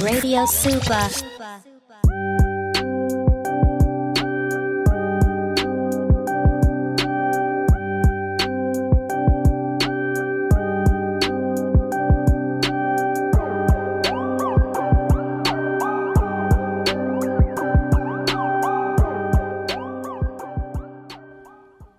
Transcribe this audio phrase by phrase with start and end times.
[0.00, 1.08] Radio Super.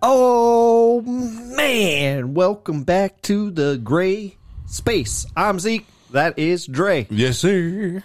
[0.01, 4.37] Oh man, welcome back to the gray
[4.67, 5.25] space.
[5.35, 5.85] I'm Zeke.
[6.15, 7.07] That is Dre.
[7.09, 8.01] Yes, sir.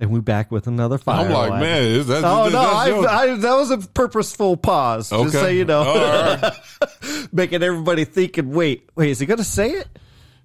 [0.00, 1.24] And we're back with another fire.
[1.24, 1.60] I'm like, alarm.
[1.62, 5.10] man, is that, Oh that's no, I, I, that was a purposeful pause.
[5.10, 6.52] Just so you know, All right.
[7.32, 8.90] making everybody think and wait.
[8.96, 9.86] Wait, is he gonna say it?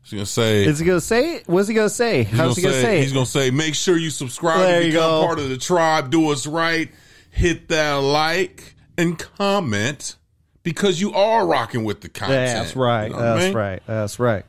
[0.03, 0.65] He's gonna say.
[0.65, 1.47] Is he gonna say it?
[1.47, 2.25] What's he gonna say?
[2.25, 3.15] he's How's he gonna say, He's it?
[3.15, 5.25] gonna say, make sure you subscribe There to you become go.
[5.25, 6.11] part of the tribe.
[6.11, 6.91] Do us right.
[7.31, 10.15] Hit that like and comment
[10.61, 12.45] because you are rocking with the content.
[12.65, 13.05] That's right.
[13.05, 13.53] You know what I That's mean?
[13.55, 13.83] right.
[13.87, 14.45] That's right.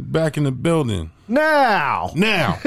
[0.00, 2.58] Back in the building Now now.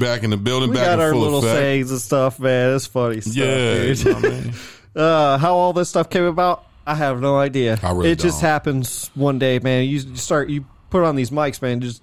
[0.00, 0.70] back in the building.
[0.70, 1.56] we back got our little effect.
[1.58, 2.74] sayings and stuff, man.
[2.74, 3.98] It's funny stuff, Yeah, dude.
[3.98, 4.52] you know what I mean?
[4.96, 7.78] uh, how all this stuff came about, I have no idea.
[7.82, 8.50] Really it just don't.
[8.50, 9.84] happens one day, man.
[9.84, 11.80] You, start, you put on these mics, man.
[11.80, 12.02] Just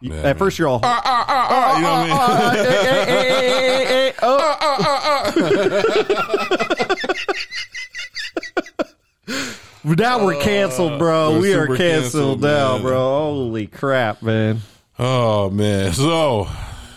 [0.00, 0.36] you- Yeah, at man.
[0.38, 0.80] first, you're all.
[0.82, 2.12] Ah, ah, ah, ah you know what I mean?
[2.18, 4.54] Uh, hey, hey, hey, hey, hey, hey, oh.
[9.96, 11.32] Now we're canceled, bro.
[11.34, 12.98] we're we are canceled canceled, now, bro.
[12.98, 14.60] Holy crap, man.
[14.98, 15.92] Oh man.
[15.92, 16.48] So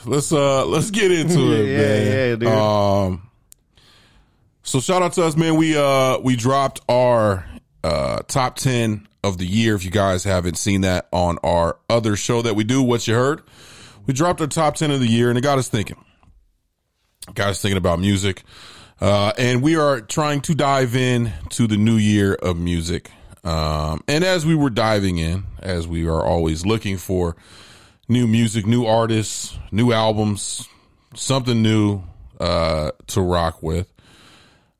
[0.05, 2.07] let's uh let's get into it, Yeah, man.
[2.07, 2.47] yeah, dude.
[2.47, 3.29] Um
[4.63, 5.55] so shout out to us, man.
[5.55, 7.45] We uh we dropped our
[7.83, 9.75] uh top ten of the year.
[9.75, 13.13] If you guys haven't seen that on our other show that we do, what you
[13.13, 13.41] heard.
[14.07, 16.03] We dropped our top ten of the year and it got us thinking.
[17.35, 18.43] Got us thinking about music.
[19.01, 23.09] Uh and we are trying to dive in to the new year of music.
[23.43, 27.35] Um and as we were diving in, as we are always looking for
[28.07, 30.67] new music, new artists, new albums,
[31.15, 32.03] something new
[32.39, 33.91] uh to rock with.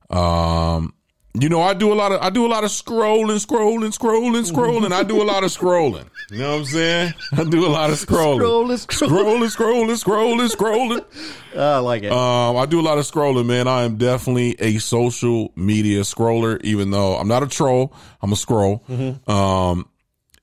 [0.08, 0.94] Um
[1.34, 4.50] you know, I do a lot of I do a lot of scrolling, scrolling, scrolling,
[4.50, 4.92] scrolling.
[4.92, 6.06] I do a lot of scrolling.
[6.30, 7.14] You know what I'm saying?
[7.32, 8.40] I do a lot of scrolling.
[8.40, 9.48] Scrolling, scrolling.
[9.48, 11.56] Scrolling, scrolling, scrolling, scrolling.
[11.58, 12.12] I like it.
[12.12, 13.66] Um, I do a lot of scrolling, man.
[13.66, 17.94] I am definitely a social media scroller, even though I'm not a troll.
[18.20, 18.82] I'm a scroll.
[19.26, 19.88] Um,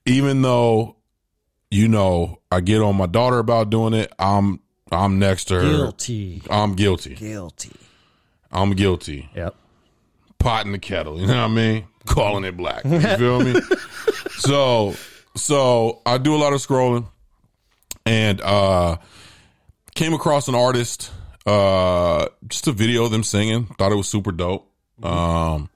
[0.05, 0.95] even though,
[1.69, 4.11] you know, I get on my daughter about doing it.
[4.17, 4.59] I'm,
[4.91, 5.61] I'm next to her.
[5.61, 6.41] Guilty.
[6.49, 7.13] I'm guilty.
[7.13, 7.71] Guilty.
[8.51, 9.29] I'm guilty.
[9.35, 9.55] Yep.
[10.39, 11.19] Pot in the kettle.
[11.19, 11.85] You know what I mean?
[12.05, 12.85] Calling it black.
[12.85, 13.59] You feel me?
[14.37, 14.95] so,
[15.35, 17.05] so I do a lot of scrolling
[18.05, 18.97] and, uh,
[19.95, 21.11] came across an artist,
[21.45, 23.65] uh, just a video of them singing.
[23.77, 24.71] Thought it was super dope.
[25.03, 25.69] Um,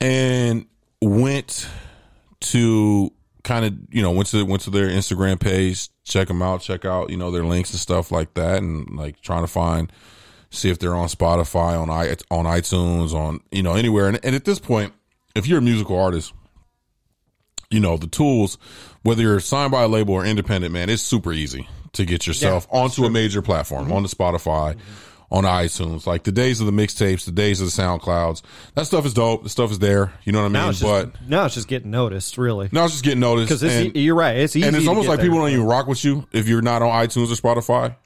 [0.00, 0.66] and
[1.00, 1.68] went
[2.40, 3.12] to
[3.44, 6.84] kind of, you know, went to, went to their Instagram page, check them out, check
[6.84, 8.58] out, you know, their links and stuff like that.
[8.58, 9.90] And like trying to find,
[10.52, 14.06] see if they're on Spotify, on i on iTunes, on, you know, anywhere.
[14.08, 14.92] And, and at this point,
[15.34, 16.32] if you're a musical artist,
[17.70, 18.58] you know, the tools,
[19.02, 22.66] whether you're signed by a label or independent, man, it's super easy to get yourself
[22.70, 23.92] onto a major platform, Mm-hmm.
[23.94, 24.76] on the Spotify,
[25.30, 26.06] on iTunes.
[26.06, 28.42] Like the days of the mixtapes, the days of the SoundClouds,
[28.74, 29.42] that stuff is dope.
[29.42, 30.12] The stuff is there.
[30.24, 30.68] You know what I mean?
[30.70, 32.68] it's just, but now it's just getting noticed, really.
[32.72, 33.48] now it's just getting noticed.
[33.48, 34.36] Because you're right.
[34.36, 34.66] It's easy.
[34.66, 35.26] and it's almost like there.
[35.26, 37.96] people don't even rock with you if you're not on iTunes or Spotify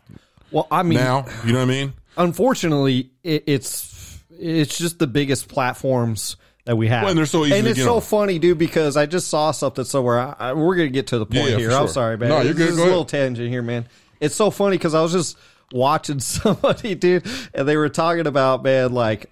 [0.52, 1.26] Well, I mean, now.
[1.44, 1.92] You know what I mean?
[2.16, 7.44] Unfortunately, it, it's it's just the biggest platforms that we have, Well, and they're so
[7.44, 8.00] easy And it's so on.
[8.02, 10.18] funny, dude, because I just saw something somewhere.
[10.18, 11.70] I, I, we're gonna get to the point Yeah, here.
[11.70, 12.28] for I'm sorry, man.
[12.30, 12.68] No, you're This good.
[12.70, 13.86] is Go a little tangent here, man.
[14.20, 15.38] It's so funny because I was just
[15.72, 19.30] watching somebody, dude, and they were talking about man, like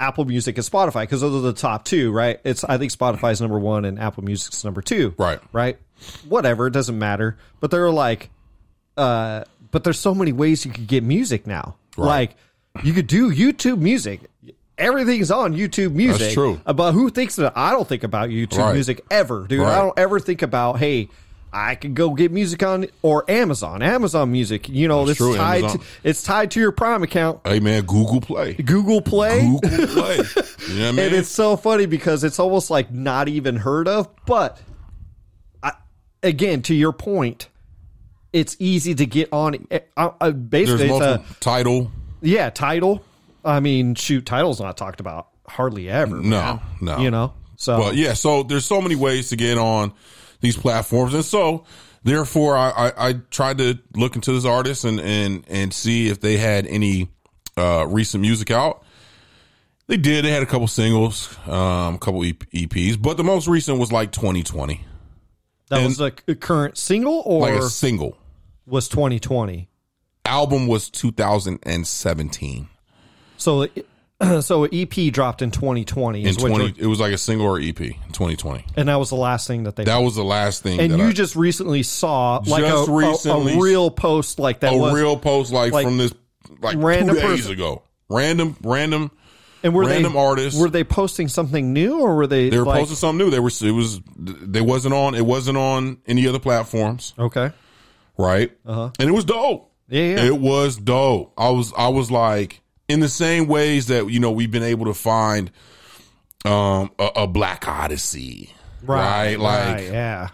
[0.00, 2.40] Apple Music and Spotify because those are the top two, right?
[2.44, 5.40] It's I think Spotify's number one and Apple Music's number two, Right.
[5.52, 5.78] Right.
[6.28, 7.36] Whatever, it doesn't matter.
[7.60, 8.30] But they're like,
[8.96, 11.76] uh, but there's so many ways you could get music now.
[11.96, 12.34] Right.
[12.74, 14.20] Like you could do YouTube music.
[14.76, 16.34] Everything's on YouTube music.
[16.34, 16.60] true.
[16.64, 17.52] But who thinks that?
[17.56, 18.74] I don't think about YouTube Right.
[18.74, 19.60] music ever, dude.
[19.60, 21.08] I don't ever think about, hey,
[21.52, 24.68] I could go get music on or Amazon, Amazon Music.
[24.68, 25.68] You know, That's true, tied.
[25.68, 28.54] To, it's tied to your Prime account, Hey man, Google Play.
[28.54, 29.42] Google Play.
[29.42, 30.18] Google Play.
[30.68, 31.06] You know what I mean?
[31.06, 34.08] And it's so funny because it's almost like not even heard of.
[34.26, 34.58] But
[35.62, 35.72] I,
[36.22, 37.48] again, to your point,
[38.34, 39.66] it's easy to get on.
[39.70, 41.92] Uh, uh, There's basically, it's multiple a Tidal.
[42.20, 43.02] yeah Tidal.
[43.44, 46.16] I mean, shoot, Tidal's not talked about hardly ever.
[46.16, 46.60] No, man.
[46.80, 46.98] no.
[46.98, 49.92] You know, so But yeah, so there's so many ways to get on
[50.40, 51.64] these platforms, and so
[52.02, 56.20] therefore, I, I, I tried to look into this artist and and and see if
[56.20, 57.08] they had any
[57.56, 58.82] uh, recent music out.
[59.86, 60.24] They did.
[60.24, 64.12] They had a couple singles, um, a couple EPs, but the most recent was like
[64.12, 64.82] 2020.
[65.68, 68.16] That And- was a current single or like a single.
[68.66, 69.68] Was 2020?
[70.24, 72.68] Album was 2017.
[73.36, 73.66] So
[74.40, 77.46] so EP dropped in 2020 In is what 20, you're- it was like a single
[77.46, 78.64] or EP in 2020.
[78.76, 80.80] and that was the last thing that they That was the last thing.
[80.80, 84.76] and you I, just recently saw like a, a- a, real post like that a
[84.76, 86.14] was real post like, like from this
[86.60, 87.52] like random two days person.
[87.52, 87.82] ago.
[88.08, 89.10] Random, random.
[89.62, 90.58] and were random they artists.
[90.60, 93.30] were they posting something new or were they They were like, posting something new.
[93.30, 93.50] They were.
[93.62, 94.00] It was.
[94.16, 95.14] They wasn't on.
[95.14, 97.50] It wasn't on any other platforms, okay
[98.16, 98.50] right?
[98.66, 98.90] Uh-huh.
[98.98, 99.70] And it was dope.
[99.88, 101.32] yeah yeah It was dope.
[101.38, 101.72] I was.
[101.76, 105.50] I was like in the same ways that you know we've been able to find
[106.44, 108.50] um a, a Black Odyssey,
[108.82, 109.36] right?
[109.38, 110.28] Like right, yeah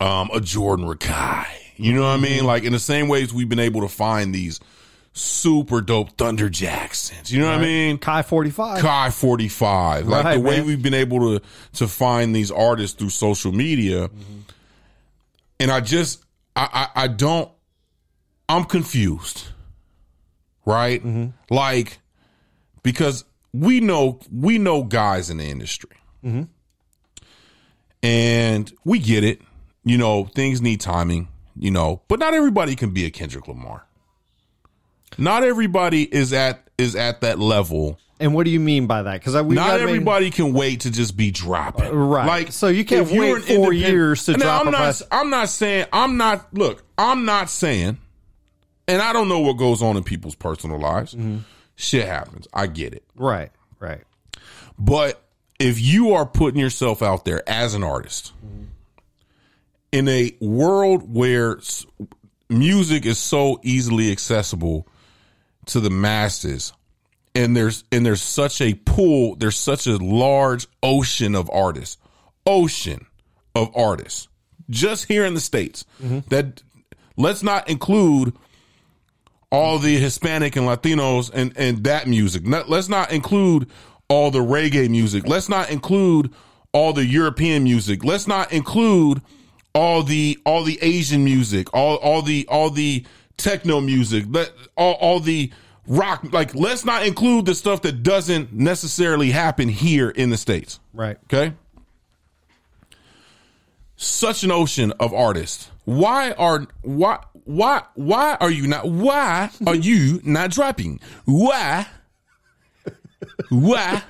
[0.00, 1.46] um, a Jordan Rakai.
[1.76, 2.22] You know what I Mm-hmm.
[2.22, 2.44] mean?
[2.44, 4.60] Like in the same ways we've been able to find these
[5.12, 7.32] super dope Thunder Jacksons.
[7.32, 7.98] You know what I mean?
[7.98, 10.06] Kai 45 Kai 45.
[10.08, 10.66] Like Right, the way man.
[10.66, 14.10] we've been able to to find these artists through social media.
[15.60, 16.23] And I just
[16.56, 17.50] I, I I don't
[18.48, 19.48] I'm confused.
[20.66, 21.04] Right?
[21.04, 21.54] Mm-hmm.
[21.54, 21.98] Like
[22.82, 25.96] because we know we know guys in the industry.
[26.24, 26.44] Mm-hmm.
[28.02, 29.40] And we get it.
[29.84, 33.86] You know, things need timing, you know, but not everybody can be a Kendrick Lamar.
[35.18, 39.20] Not everybody is at is at that level and what do you mean by that
[39.20, 41.92] because not gotta make- everybody can wait to just be dropping.
[41.94, 42.26] right.
[42.26, 45.48] Like So you can't wait four years to Now, drop I'm not press- I'm not
[45.50, 47.98] saying I'm not look, I'm not saying
[48.88, 51.14] and I don't know what goes on in people's personal lives.
[51.14, 51.38] Mm-hmm.
[51.76, 52.48] Shit happens.
[52.52, 53.04] I get it.
[53.14, 54.02] right right
[54.78, 55.22] But
[55.58, 58.32] if you are putting yourself out there as an artist
[59.92, 61.60] in a world where
[62.48, 64.86] music is so easily accessible
[65.66, 66.72] to the masses
[67.34, 71.98] and there's and there's such a pool, there's such a large ocean of artists.
[72.46, 73.06] Ocean
[73.54, 74.28] of artists
[74.70, 75.84] just here in the states.
[76.02, 76.20] Mm-hmm.
[76.28, 76.62] That
[77.16, 78.34] let's not include
[79.50, 82.44] all the Hispanic and Latinos and, and that music.
[82.44, 83.70] Not, let's not include
[84.08, 85.26] all the reggae music.
[85.26, 86.32] Let's not include
[86.72, 88.04] all the European music.
[88.04, 89.22] Let's not include
[89.74, 93.04] all the all the Asian music, all all the all the
[93.36, 95.52] techno music, let all, all the
[95.86, 100.80] rock like let's not include the stuff that doesn't necessarily happen here in the States.
[100.92, 101.54] right Okay.
[103.96, 105.70] Such an ocean of artists.
[105.84, 111.00] Why are why why why are you not why are you not dropping?
[111.24, 111.86] Why
[113.50, 114.02] why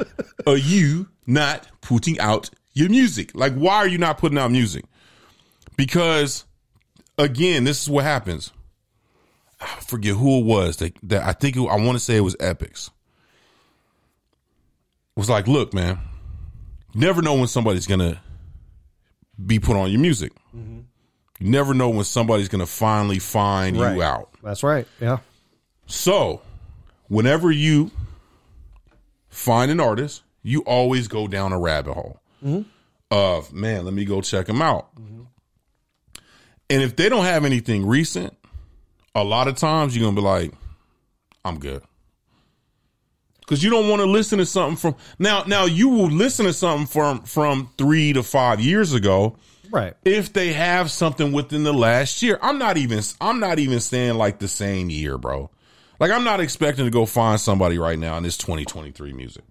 [0.46, 3.32] are you not putting out your music?
[3.34, 4.84] Like why are you not putting out music?
[5.76, 6.44] Because
[7.18, 8.52] again, this is what happens.
[9.64, 12.20] I forget who it was that, that I think it, I want to say it
[12.20, 12.90] was Epics.
[15.16, 15.98] It was like, look, man,
[16.92, 18.20] you never know when somebody's gonna
[19.44, 20.32] be put on your music.
[20.56, 20.80] Mm-hmm.
[21.40, 23.96] You never know when somebody's gonna finally find Right.
[23.96, 24.30] you out.
[24.42, 25.18] that's right yeah
[25.86, 26.42] So,
[27.08, 27.90] whenever you
[29.28, 32.62] find an artist, you always go down a rabbit hole mm-hmm.
[33.10, 33.84] of man.
[33.84, 34.94] Let me go check them out.
[34.96, 35.22] Mm-hmm.
[36.70, 38.36] And if they don't have anything recent,
[39.14, 40.52] a lot of times you're gonna be like,
[41.44, 41.82] "I'm good,"
[43.40, 45.44] because you don't want to listen to something from now.
[45.46, 49.36] Now you will listen to something from from three to five years ago
[49.70, 52.38] right if they have something within the last year.
[52.40, 55.50] I'm not even I'm not even saying like the same year, bro.
[56.00, 59.44] Like I'm not expecting to go find somebody right now in this 2023 music.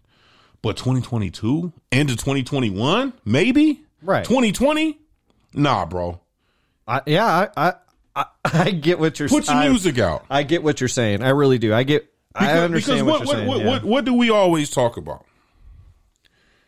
[0.62, 3.84] But 2022 into 2021, maybe?
[4.01, 4.24] Right.
[4.24, 4.98] 2020?
[5.53, 6.22] Nah, bro.
[6.88, 7.74] I, yeah I, I
[8.15, 9.41] I I get what you're saying.
[9.41, 10.25] Put your I- music out.
[10.29, 13.27] I get what you're saying I really do I get I Because- understand because what,
[13.27, 13.67] you're saying What, yeah.
[13.67, 15.25] what, what do we always talk about?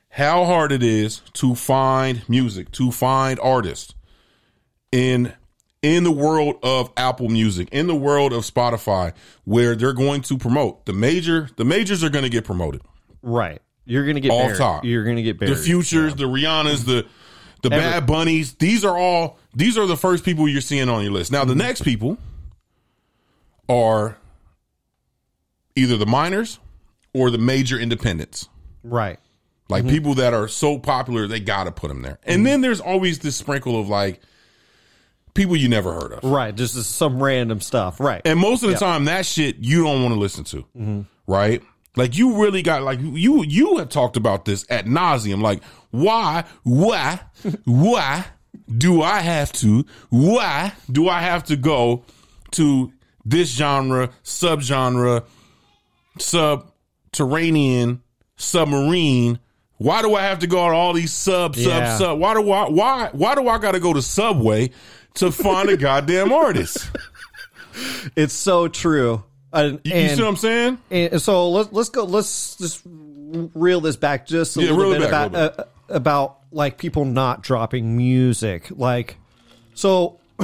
[0.10, 3.94] How hard it is to find music, to find artists
[4.92, 5.34] in
[5.82, 10.38] in the world of Apple Music, in the world of Spotify, where they're going to
[10.38, 11.50] promote the major.
[11.58, 12.82] The majors are going to get promoted.
[13.22, 14.58] right you're gonna get all buried.
[14.58, 14.84] top.
[14.84, 17.06] you're gonna get The buried Futures, the Rihannas, the
[17.66, 18.54] the Bad Bunnies.
[18.54, 19.38] These are all.
[19.54, 21.32] These are the first people you're seeing on your list.
[21.32, 21.60] Now, the mm-hmm.
[21.60, 22.18] next people
[23.68, 24.18] are
[25.76, 26.60] either the minors
[27.14, 28.50] or the major independents.
[28.84, 29.20] right
[29.70, 29.94] Like mm-hmm.
[29.94, 32.20] people that are so popular, they got to put them there.
[32.24, 32.44] And mm-hmm.
[32.46, 34.22] then there's always this sprinkle of like
[35.34, 36.24] people you never heard of.
[36.24, 40.02] right just some random stuff right And most of the time, that shit you don't
[40.02, 41.62] want to listen to, right?
[41.98, 45.42] Like you really got like you you have talked about this at nauseum.
[45.42, 45.62] Like
[46.02, 47.20] why why
[47.66, 48.25] why
[48.78, 52.04] do I have to why do I have to go
[52.52, 52.92] to
[53.25, 55.24] this genre subgenre
[56.20, 58.02] subterranean
[58.38, 59.40] submarine
[59.78, 61.98] Why do I have to go on all these sub, sub, Yeah.
[61.98, 62.20] sub?
[62.20, 64.72] Why do I why why do I gotta go to Subway
[65.16, 66.90] to find a goddamn artist?
[68.16, 69.24] It's so true.
[69.52, 70.78] And, You, see what I'm saying?
[70.92, 72.04] And so let's let's go.
[72.06, 76.38] Let's just reel this back just a Yeah, little bit back, about reel uh, about
[76.51, 78.68] like people not dropping music.
[78.72, 79.18] Like,
[79.74, 80.20] so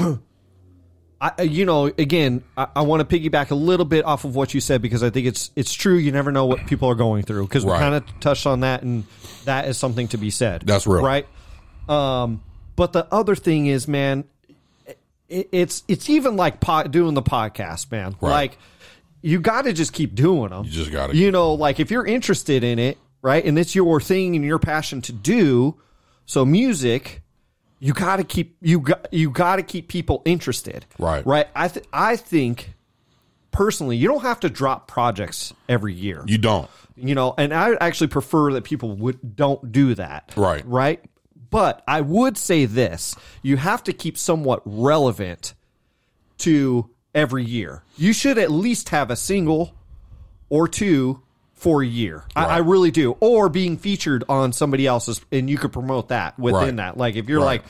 [1.21, 4.53] I you know again I, I want to piggyback a little bit off of what
[4.55, 5.95] you said because I think it's it's true.
[5.95, 7.79] You never know what people are going through because we Right.
[7.79, 9.03] kind of touched on that and
[9.45, 10.63] that is something to be said.
[10.65, 11.03] That's real.
[11.03, 11.27] right?
[11.88, 12.41] Um,
[12.75, 14.24] but the other thing is, man,
[15.29, 18.15] it, it's it's even like po- doing the podcast, man.
[18.19, 18.57] Like
[19.21, 20.65] you got to just keep doing them.
[20.65, 24.00] You just gotta- You know, like if you're interested in it, right, and it's your
[24.01, 25.80] thing and your passion to do,
[26.25, 27.22] so music,
[27.80, 30.86] you got to keep you got you got to keep people interested.
[31.00, 31.25] Right.
[31.25, 31.48] Right.
[31.56, 32.74] I th- I think
[33.51, 36.70] personally, you don't have to drop projects every year You don't.
[36.96, 40.66] you know and i actually prefer that people would don't do that Right.
[40.66, 41.04] right
[41.50, 45.54] but i would say this you have to keep somewhat relevant
[46.40, 49.74] to every year you should at least have a single
[50.50, 51.22] or two
[51.62, 55.60] for a year I, I really do or being featured on somebody else's and you
[55.60, 56.75] could promote that within Right.
[56.77, 57.62] that like if you're Right.
[57.62, 57.63] like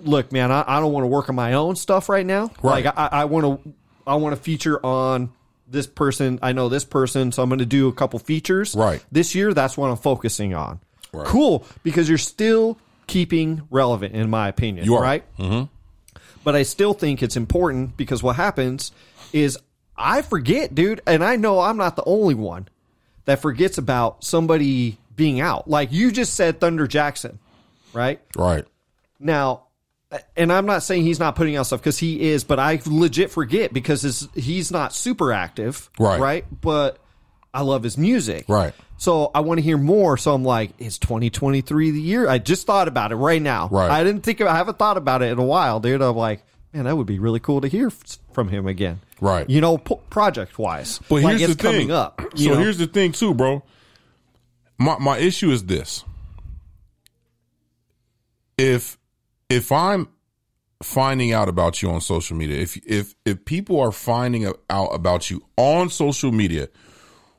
[0.00, 2.84] look man i, I don't want to work on my own stuff right now Right.
[2.84, 3.72] like i, I want to
[4.06, 5.30] i want to feature on
[5.66, 9.02] this person i know this person so i'm going to do a couple features Right.
[9.10, 10.78] this year that's what i'm focusing on
[11.12, 11.26] Right.
[11.26, 15.02] cool because you're still keeping relevant in my opinion You are.
[15.02, 15.64] right mm-hmm.
[16.44, 18.92] but i still think it's important because what happens
[19.32, 19.58] is
[19.96, 22.68] i forget dude and i know i'm not the only one
[23.28, 27.38] that forgets about somebody being out like you just said thunder jackson
[27.92, 28.64] right Right.
[29.20, 29.64] now,
[30.36, 33.30] and I'm not saying he's not putting out stuff because he is, but I legit
[33.30, 36.20] forget because his, he's not super active, Right.
[36.20, 36.98] Right, but
[37.52, 38.72] I love his music, Right.
[39.00, 40.16] So I want to hear more.
[40.16, 42.28] So I'm like, is 2023 the year?
[42.28, 43.68] I just thought about it right now.
[43.70, 43.90] Right.
[43.90, 46.02] I didn't think I haven't thought about it in a while, dude.
[46.02, 46.42] I'm like,
[46.72, 47.90] man, that would be really cool to hear
[48.32, 49.48] from him again, Right.
[49.48, 51.90] You know, po- project wise, But like here's the thing.
[51.90, 52.20] up.
[52.34, 52.56] so know?
[52.56, 53.62] here's the thing too, bro.
[54.78, 56.04] My my issue is this.
[58.56, 58.98] If
[59.48, 60.08] if I'm
[60.82, 65.30] finding out about you on social media, if if if people are finding out about
[65.30, 66.68] you on social media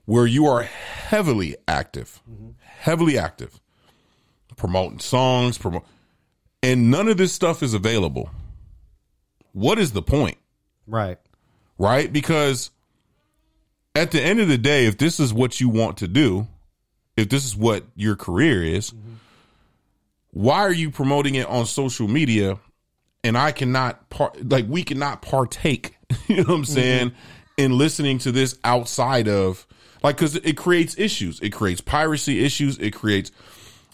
[0.06, 2.50] where you are heavily active, mm-hmm.
[2.62, 3.60] heavily active,
[4.58, 5.84] promoting songs, promote
[6.62, 8.30] and none of this stuff is available.
[9.54, 10.38] What is the point?
[10.88, 11.18] right,
[11.80, 12.14] right?
[12.14, 12.70] Because
[13.96, 16.48] at the end of the day, if this is what you want to do,
[17.18, 18.94] if this is what your career is,
[20.32, 22.60] why are you promoting it on social media?
[23.24, 25.96] And I cannot part like we cannot partake.
[26.28, 27.10] You know what I'm saying?
[27.10, 27.20] Mm-hmm.
[27.58, 29.68] In listening to this outside of
[30.02, 31.40] like because it creates issues.
[31.40, 32.78] It creates piracy issues.
[32.80, 33.32] It creates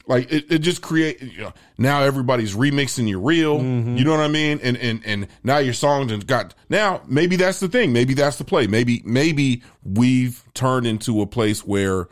[0.08, 3.98] like it, it just create you know, now everybody's remixing your reel mm-hmm.
[3.98, 7.36] you know what i mean and and and now your songs and got now maybe
[7.36, 12.08] that's the thing maybe that's the play maybe maybe we've turned into a place where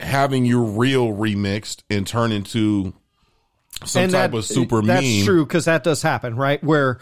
[0.00, 2.92] having your reel remixed and turn into
[3.84, 4.86] some And type that- of super meme.
[4.86, 6.62] That's meme true because that does happen, right?
[6.62, 6.98] Where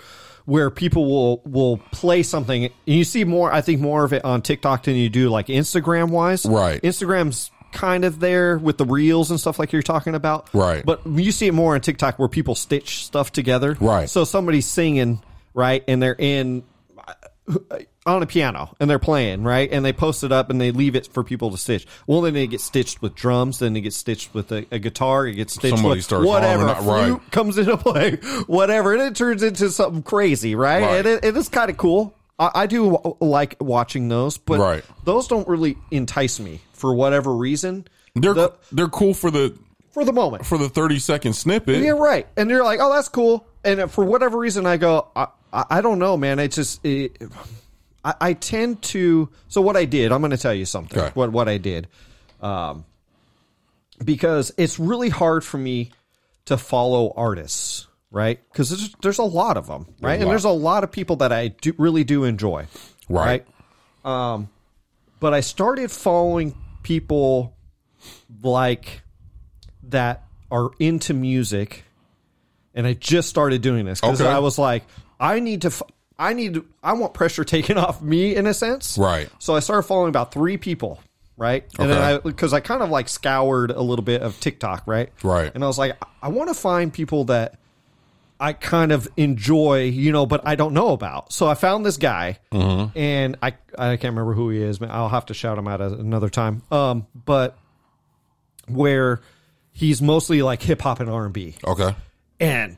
[0.46, 2.64] where people will will play something.
[2.64, 3.52] And you see more.
[3.52, 6.46] I think more of it on TikTok than you do like Instagram wise.
[6.46, 6.80] Right.
[6.82, 10.48] Instagram's kind of there with the reels and stuff like you're talking about.
[10.54, 10.84] Right.
[10.84, 13.76] But you see it more on TikTok where people stitch stuff together.
[13.80, 14.08] Right.
[14.08, 15.22] So somebody's singing
[15.54, 16.62] right, and they're in
[17.06, 20.70] uh, on a piano and they're playing right and they post it up and they
[20.70, 23.82] leave it for people to stitch well then it gets stitched with drums then it
[23.82, 27.30] gets stitched with a, a guitar it gets stitched Somebody with starts whatever humming, right.
[27.30, 28.12] comes into play
[28.46, 30.96] whatever and it turns into something crazy right, Right.
[30.98, 34.84] and it, it is kind of cool I, I do like watching those but Right.
[35.04, 39.56] those don't really entice me for whatever reason they're The- they're cool for the
[39.92, 42.26] for the moment for the 30 second snippet yeah, right.
[42.36, 43.44] And you're like, oh, that's cool.
[43.64, 46.38] And for whatever reason, I go, I, I, don't know, man.
[46.38, 47.20] It's just, it,
[48.04, 49.28] I, I tend to.
[49.48, 50.96] So what I did, I'm going to tell you something.
[50.98, 51.10] Okay.
[51.14, 51.88] What what I did,
[52.40, 52.84] um,
[54.02, 55.90] because it's really hard for me
[56.46, 58.40] to follow artists, right?
[58.52, 60.20] Because there's, there's a lot of them, right?
[60.20, 62.66] and there's a lot of people that I do really do enjoy,
[63.08, 63.44] Right.
[64.04, 64.34] right?
[64.34, 64.48] Um,
[65.18, 67.56] but I started following people
[68.42, 69.02] like
[69.84, 71.84] that are into music,
[72.74, 74.30] and I just started doing this because Okay.
[74.30, 74.84] I was like,
[75.18, 75.82] I need to, f-
[76.18, 79.28] I need, to, I want pressure taken off me in a sense, Right.
[79.38, 81.00] So I started following about three people,
[81.36, 81.64] right?
[81.78, 82.28] And then I, Okay.
[82.30, 85.12] because I kind of like scoured a little bit of TikTok, right?
[85.22, 85.52] Right.
[85.54, 87.59] And I was like, I want to find people that
[88.42, 91.30] I kind of enjoy, you know, but I don't know about.
[91.32, 92.98] So I found this guy, Mm-hmm.
[92.98, 94.78] and I I can't remember who he is.
[94.78, 96.62] but I'll have to shout him out another time.
[96.72, 97.56] Um, but
[98.66, 99.20] where
[99.72, 101.54] he's mostly like hip hop and R and B.
[101.66, 101.94] Okay.
[102.38, 102.76] And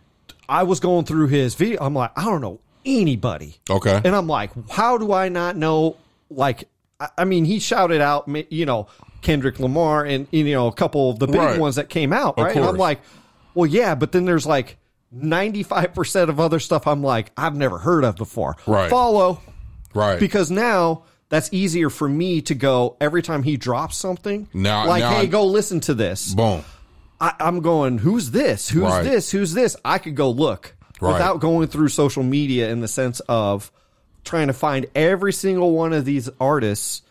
[0.49, 1.79] I was going through his video.
[1.81, 3.57] I'm like, I don't know anybody.
[3.71, 4.01] Okay.
[4.05, 5.97] And I'm like, how do I not know?
[6.31, 8.89] Like, I, I mean, he shouted out, you know,
[9.21, 11.61] Kendrick Lamar and you know a couple of the big Right.
[11.61, 12.57] ones that came out, right?
[12.57, 13.01] And I'm like,
[13.55, 14.79] well, yeah, but then there's like
[15.13, 16.87] 95 percent of other stuff.
[16.87, 18.57] I'm like, I've never heard of before.
[18.67, 18.91] Right.
[18.91, 19.41] Follow
[19.95, 20.19] right.
[20.19, 24.49] because now that's easier for me to go every time he drops something.
[24.53, 26.35] Now- like, now hey, I- go listen to this.
[26.35, 26.65] Boom.
[27.21, 28.69] I, I'm going, who's this?
[28.69, 29.03] Who's Right.
[29.05, 29.31] this?
[29.31, 29.77] Who's this?
[29.85, 31.13] I could go look Right.
[31.13, 33.71] without going through social media in the sense of
[34.25, 37.03] trying to find every single one of these artists.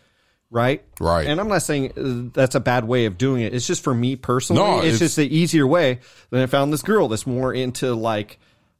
[0.52, 0.84] Right.
[1.00, 1.26] Right.
[1.26, 3.54] And I'm not saying uh, that's a bad way of doing it.
[3.54, 4.62] It's just for me personally.
[4.62, 6.00] No, it's, it's- just the easier way.
[6.30, 8.38] Then I found this girl that's more into like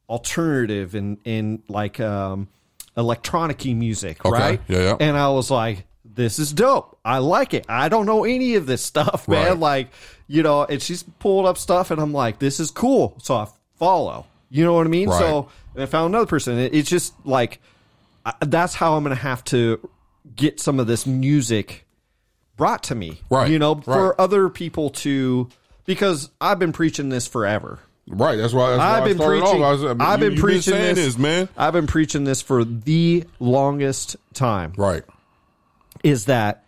[0.09, 2.49] alternative and, and like um,
[2.97, 4.25] electronic music.
[4.25, 4.31] Okay.
[4.39, 4.61] Right.
[4.69, 4.97] Yeah, yeah.
[5.01, 6.99] And I was like, this is dope.
[7.05, 7.65] I like it.
[7.71, 9.47] I don't know any of this stuff, man.
[9.49, 9.59] Right.
[9.59, 9.89] Like,
[10.27, 13.17] you know, and she's pulled up stuff and I'm like, this is cool.
[13.23, 13.49] So I
[13.79, 14.27] follow.
[14.51, 15.09] You know what I mean?
[15.09, 15.19] Right.
[15.19, 16.59] So and I found another person.
[16.59, 17.61] It, it's just like,
[18.27, 19.89] I, that's how I'm going to have to
[20.37, 21.87] get some of this music
[22.57, 23.21] brought to me.
[23.31, 23.51] Right.
[23.51, 23.85] You know, Right.
[23.85, 25.49] for other people to,
[25.85, 27.79] because I've been preaching this forever.
[28.09, 28.37] Right.
[28.37, 28.71] That's why.
[28.71, 29.63] That's why I've been preaching.
[29.65, 31.49] I was, I mean, been preaching saying this, man.
[31.57, 34.73] I've been preaching this for the longest time.
[34.77, 35.03] Right.
[36.03, 36.65] is that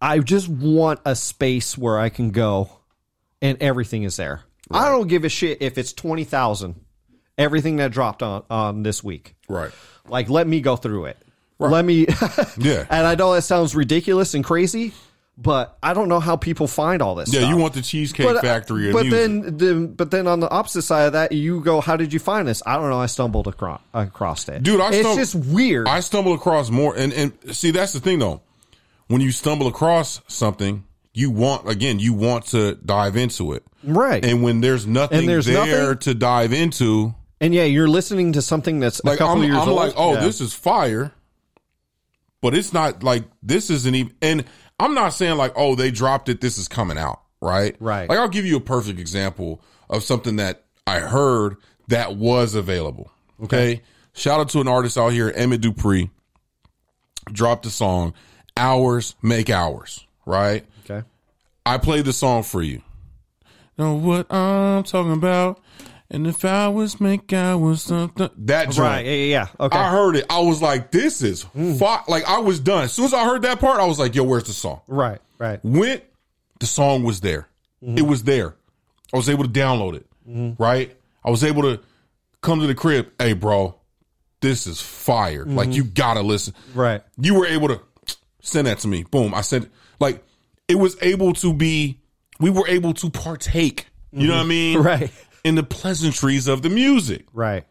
[0.00, 2.70] I just want a space where I can go
[3.42, 4.42] and everything is there.
[4.70, 6.76] I don't give a shit if it's 20,000
[7.36, 9.34] everything that dropped on on this week.
[9.48, 9.70] Right.
[10.08, 11.18] Like let me go through it.
[11.70, 12.06] Let me
[12.58, 12.86] Yeah.
[12.90, 14.92] And I know that sounds ridiculous and crazy,
[15.36, 17.40] but I don't know how people find all this Yeah.
[17.40, 17.50] stuff.
[17.50, 19.20] You want the cheesecake But, uh, factory but music.
[19.20, 22.18] then, the, but then on the opposite side of that, you go, "How did you
[22.20, 23.00] find this?" I don't know.
[23.00, 25.88] I stumbled across across it, Dude, I it's stum- just weird.
[25.88, 28.40] I stumbled across more, and and see that's the thing though.
[29.08, 34.24] When you stumble across something, you want again, you want to dive into it, right?
[34.24, 38.32] and when there's nothing And there's there nothing- to dive into, And yeah, you're listening
[38.32, 39.76] to something that's a like couple I'm, years I'm old.
[39.76, 40.20] like, oh, Yeah.
[40.20, 41.12] this is fire,
[42.44, 44.12] but it's not like this isn't even.
[44.20, 44.44] And
[44.78, 47.74] I'm not saying like, oh, they dropped it, this is coming out, right?
[47.80, 48.06] Right.
[48.06, 51.56] Like I'll give you a perfect example of something that I heard
[51.88, 53.10] that was available.
[53.44, 53.80] Okay.
[54.12, 56.10] Shout out to an artist out here, Emmett Dupree,
[57.32, 58.12] dropped a song,
[58.58, 60.66] "Hours Make Hours." Right.
[60.84, 61.06] okay.
[61.64, 62.82] I played the song for you.
[63.78, 65.62] Know what I'm talking about?
[66.10, 68.78] And if hours make hours, something that joint.
[68.78, 69.06] Right.
[69.06, 69.12] Yeah.
[69.12, 69.26] Yeah.
[69.26, 69.48] yeah.
[69.66, 69.78] Okay.
[69.78, 70.26] I heard it.
[70.28, 71.74] I was like, this is hmm.
[71.74, 72.04] fi-.
[72.08, 72.84] like I was done.
[72.84, 74.82] As soon as I heard that part, I was like, yo, where's the song?
[74.86, 75.20] right.
[75.38, 75.58] Right.
[75.64, 76.04] Went,
[76.60, 77.48] the song was there.
[77.82, 77.98] Mm-hmm.
[77.98, 78.54] It was there.
[79.12, 80.06] I was able to download it.
[80.28, 80.62] Mm-hmm.
[80.62, 80.96] Right?
[81.24, 81.80] I was able to
[82.40, 83.10] come to the crib.
[83.18, 83.74] Hey, bro,
[84.40, 85.44] this is fire.
[85.44, 85.72] Like mm-hmm.
[85.72, 86.54] you gotta listen.
[86.74, 87.02] Right.
[87.18, 87.80] You were able to
[88.40, 89.02] send that to me.
[89.02, 89.34] Boom.
[89.34, 90.22] I sent like
[90.68, 91.98] it was able to be
[92.38, 93.86] we were able to partake.
[94.12, 94.78] You know what I mean?
[94.82, 95.10] Right.
[95.44, 97.26] In the pleasantries of the music.
[97.32, 97.64] Right.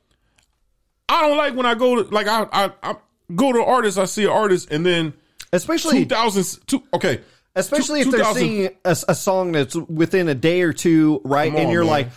[1.09, 2.95] I don't like when I go to like I I, I
[3.35, 3.97] go to artists.
[3.97, 5.13] I see an artist and then
[5.51, 7.21] Especially, 2000 two, okay,
[7.55, 11.51] especially if they're 2000 singing a, a song that's within a day or two, right?
[11.51, 11.91] Come and on, you're man.
[11.91, 12.07] like,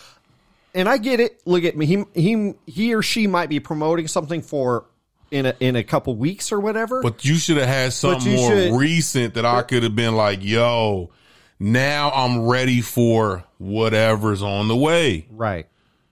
[0.73, 1.41] and I get it.
[1.45, 1.85] Look at me.
[1.85, 4.85] He he he or she might be promoting something for
[5.29, 7.03] in a in a couple weeks or whatever.
[7.03, 10.43] But you should have had something more should- recent that I could have been like,
[10.43, 11.11] yo,
[11.59, 15.27] now I'm ready for whatever's on the way.
[15.31, 15.67] right.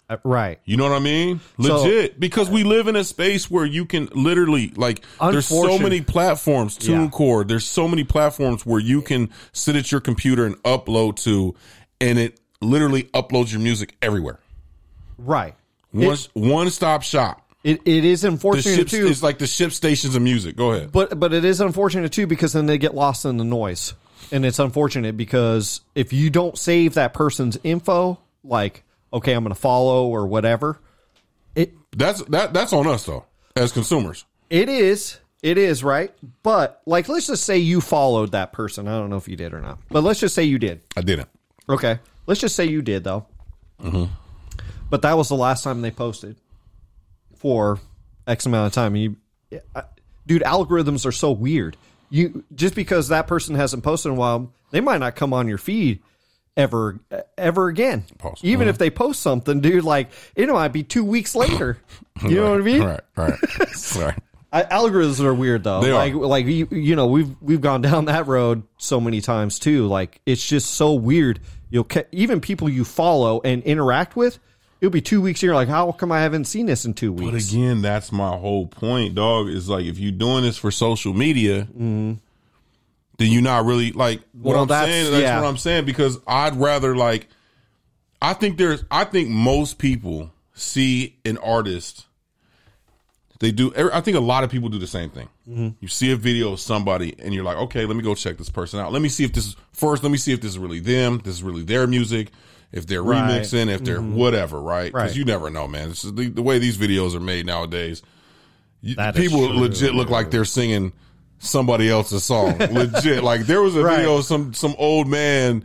[0.08, 0.60] Uh, right.
[0.66, 1.40] You know what I mean?
[1.60, 2.20] So- Legit.
[2.20, 6.78] because we live in a space where you can literally like there's so many platforms,
[6.80, 6.98] Yeah.
[7.10, 11.56] TuneCore, there's so many platforms where you can sit at your computer and upload to
[12.00, 14.40] and it literally uploads your music everywhere.
[15.18, 15.56] Right.
[15.92, 17.42] One one stop shop.
[17.64, 19.08] It it is unfortunate ship too.
[19.08, 20.56] it's like the ship stations of music.
[20.56, 20.92] Go ahead.
[20.92, 23.96] But but it is unfortunate too because then they get lost in the noise,
[24.32, 29.54] and it's unfortunate because if you don't save that person's info, like okay, I'm going
[29.54, 30.78] to follow or whatever,
[31.56, 33.26] it That's that that's on us though,
[33.56, 34.26] as consumers.
[34.50, 36.14] it is it is right.
[36.44, 38.88] But like let's just say you followed that person.
[38.88, 40.82] I don't know if you did or not, but let's just say you did.
[40.98, 41.30] I didn't.
[41.70, 43.26] Okay, let's just say you did though.
[43.82, 44.12] Mm-hmm.
[44.90, 46.38] But that was the last time they posted
[47.38, 47.80] for
[48.28, 48.96] X amount of time.
[48.96, 49.16] You,
[49.76, 49.84] I-
[50.28, 51.76] dude, algorithms are so weird.
[52.10, 55.48] You just because that person hasn't posted in a while, they might not come on
[55.48, 56.02] your feed
[56.58, 57.00] ever
[57.38, 58.06] ever again.
[58.42, 58.80] Even if uh-huh.
[58.80, 61.78] they post something, dude, like it might be two weeks later.
[62.24, 62.82] You know what I mean?
[62.82, 63.40] Right, right,
[63.98, 64.18] right.
[64.50, 65.82] I, algorithms are weird though.
[65.82, 65.96] They are.
[65.96, 69.86] like like you, you know we've we've gone down that road so many times too.
[69.88, 71.42] Like it's just so weird.
[71.70, 74.40] You'll even people you follow and interact with.
[74.82, 75.42] It'll be two weeks.
[75.42, 77.32] You're like, how come I haven't seen this in two weeks?
[77.32, 79.48] But again, that's my whole point, dog.
[79.48, 82.20] Is like if you're doing this for social media, then
[83.20, 85.12] you're not really like what Well, I'm that's- saying.
[85.12, 85.40] That's yeah.
[85.42, 87.28] what I'm saying because I'd rather like.
[88.22, 88.84] I think there's.
[88.92, 92.06] I think most people see an artist.
[93.40, 93.74] They do.
[93.94, 95.28] I think a lot of people do the same thing.
[95.48, 95.70] Mm-hmm.
[95.82, 98.50] You see a video of somebody, and you're like, okay, let me go check this
[98.50, 98.94] person out.
[98.94, 100.04] Let me see if this is first.
[100.04, 101.20] Let me see if this is really them.
[101.24, 102.32] This is really their music.
[102.72, 103.42] If they're Right.
[103.42, 103.56] Mm-hmm.
[103.56, 104.92] remixing, if they're whatever, right?
[104.92, 105.16] Because Right.
[105.16, 105.90] you never know, man.
[105.90, 108.02] This is the, the way these videos are made nowadays.
[108.82, 110.94] You, people legit look like they're singing
[111.40, 112.58] somebody else's song.
[112.72, 113.98] legit, like there was a Right.
[113.98, 115.64] video of some some old man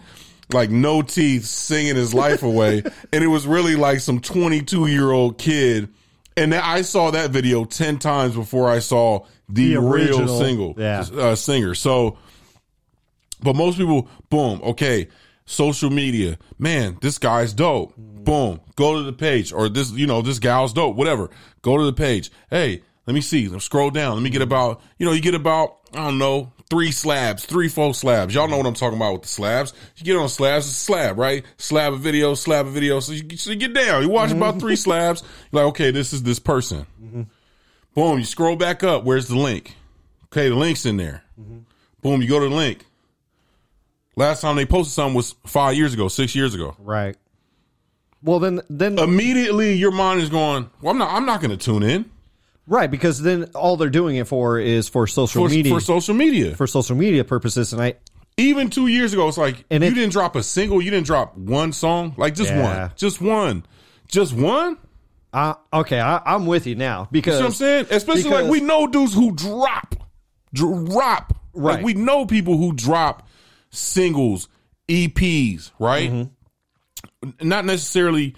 [0.52, 2.82] like no teeth singing his life away,
[3.12, 5.88] and it was really like some twenty two year old kid.
[6.36, 10.38] And I saw that video ten times before I saw the, The real original.
[10.38, 11.04] single Yeah.
[11.18, 11.74] uh, singer.
[11.74, 12.16] So,
[13.42, 15.08] but most people, boom, okay,
[15.50, 17.94] social media, man, this guy's dope.
[17.96, 20.94] Boom, go to the page, or this, you know, this gal's dope.
[20.94, 21.30] Whatever,
[21.62, 22.30] go to the page.
[22.50, 23.48] Hey, let me see.
[23.48, 24.14] Let me scroll down.
[24.14, 27.68] Let me get about, you know, you get about, I don't know, three slabs, three,
[27.68, 28.34] four slabs.
[28.34, 29.72] Y'all know what I'm talking about with the slabs.
[29.96, 31.44] You get on slabs, it's a slab, right?
[31.56, 33.00] Slab of video, slab of video.
[33.00, 34.02] So you, so you get down.
[34.02, 35.22] You watch about three slabs.
[35.50, 36.86] You're like, okay, this is this person.
[37.94, 39.04] Boom, you scroll back up.
[39.04, 39.74] Where's the link?
[40.26, 41.24] Okay, the link's in there.
[41.40, 41.58] Mm-hmm.
[42.02, 42.86] Boom, you go to the link.
[44.20, 46.76] Last time they posted something was five years ago, six years ago.
[46.78, 47.16] Right.
[48.22, 51.11] Well, then, then Immediately, your mind is going, "Well, I'm not.
[51.11, 52.04] I'm not going to tune in
[52.66, 56.14] right because then all they're doing it for is for social for, media for social
[56.14, 57.94] media." for social media purposes, and I
[58.37, 60.83] Even two years ago, it's like And you it- didn't drop a single.
[60.83, 62.62] You didn't drop one song, like just Yeah.
[62.83, 63.64] one, just one,
[64.09, 64.76] just one.
[65.33, 67.87] Uh, okay, I, I'm with you now because You know what I'm saying?
[67.90, 69.94] Especially like we know dudes who drop,
[70.52, 71.33] drop.
[71.54, 71.85] Like Right.
[71.85, 73.26] we know people who drop
[73.70, 74.48] singles,
[74.88, 76.11] EPs, right?
[76.11, 77.48] Mm-hmm.
[77.48, 78.35] Not necessarily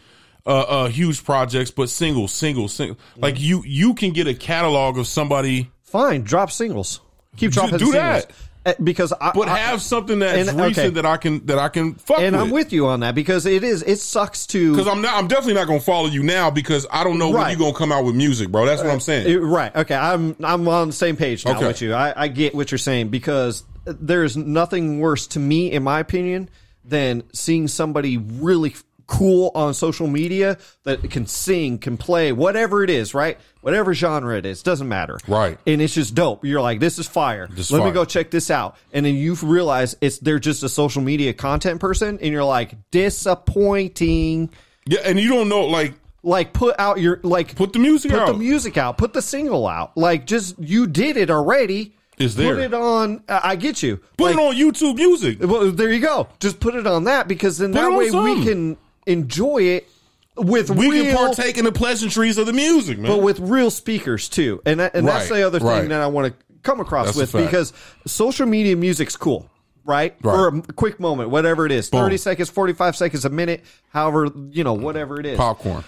[0.47, 2.99] uh, uh, huge projects, but singles, singles, singles.
[3.17, 7.01] Like you, you can get a catalog of somebody, fine, drop singles,
[7.37, 8.27] keep dropping do singles.
[8.27, 8.31] that.
[8.65, 10.95] Uh, because I but I- have something that's and- recent okay.
[10.95, 12.45] that I can that I can fuck and with.
[12.45, 15.27] I'm with you on that because it is it sucks to because I'm not, I'm
[15.27, 18.05] definitely not gonna follow you now because I don't know when you're gonna come out
[18.05, 18.65] with music, bro.
[18.65, 19.41] That's what I'm saying.
[19.43, 19.75] Right.
[19.75, 19.97] Okay.
[19.97, 21.67] I'm I'm on the same page now Okay.
[21.67, 21.93] with you.
[21.93, 26.49] I, I get what you're saying because there's nothing worse to me, in my opinion,
[26.85, 28.75] than seeing somebody really
[29.09, 33.39] cool on social media that can sing, can play, whatever it is, right?
[33.61, 35.19] Whatever genre it is, doesn't matter.
[35.29, 35.59] Right.
[35.67, 36.45] And it's just dope.
[36.45, 37.47] You're like, this is fire.
[37.49, 38.77] This is Let me go check this out.
[38.93, 42.75] And then you realize it's they're just a social media content person, and you're like,
[42.91, 44.51] disappointing.
[44.87, 48.21] yeah, and you don't know like Like put out your like put the music put
[48.21, 48.27] out.
[48.29, 52.55] the music out put the single out like just you did it already It's there.
[52.55, 55.39] put it on i I get you Put Like, it on YouTube Music.
[55.41, 58.45] well there you go just put it on that because then Put that way we
[58.45, 59.89] can enjoy it
[60.37, 63.11] with We real can partake in the pleasantries of the music, man.
[63.11, 65.89] but with real speakers too and that, and that's the other thing right.
[65.89, 67.73] that i want to come across That's with because
[68.07, 69.49] social media music's cool
[69.85, 70.15] right?
[70.23, 70.33] Right.
[70.33, 72.03] For a quick moment, whatever it is, Boom.
[72.03, 75.83] 30 seconds, 45 seconds, a minute, however, you know, whatever it is Popcorn.